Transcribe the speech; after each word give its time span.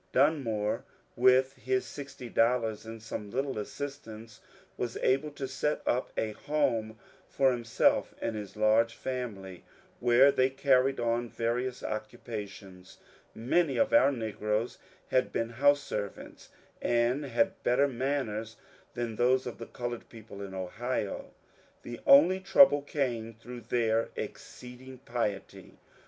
Dunmore 0.13 0.83
with 1.15 1.53
his 1.53 1.85
sixty 1.85 2.27
dollars 2.27 2.87
and 2.87 2.99
some 3.03 3.29
little 3.29 3.59
assistance 3.59 4.41
was 4.75 4.97
able 4.97 5.29
to 5.33 5.47
set 5.47 5.81
up 5.85 6.11
a 6.17 6.31
home 6.31 6.97
for 7.29 7.53
him 7.53 7.63
self 7.63 8.15
and 8.19 8.35
his 8.35 8.55
large 8.55 8.95
family, 8.95 9.63
where 9.99 10.31
they 10.31 10.49
carried 10.49 10.99
on 10.99 11.29
various 11.29 11.83
occu 11.83 12.17
pations. 12.17 12.97
Many 13.35 13.77
of 13.77 13.93
our 13.93 14.11
negroes 14.11 14.79
had 15.09 15.31
been 15.31 15.49
house 15.49 15.81
servants, 15.83 16.49
and 16.81 17.23
had 17.23 17.61
better 17.61 17.87
manners 17.87 18.55
than 18.95 19.15
most 19.15 19.45
of 19.45 19.59
the 19.59 19.67
coloured 19.67 20.09
people 20.09 20.41
in 20.41 20.55
Ohio. 20.55 21.29
The 21.83 21.99
only 22.07 22.39
trouble 22.39 22.81
came 22.81 23.35
through 23.35 23.61
their 23.69 24.09
exceeding 24.15 24.97
piety. 24.97 25.77